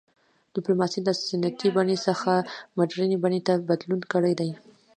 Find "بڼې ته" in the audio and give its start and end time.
3.23-3.53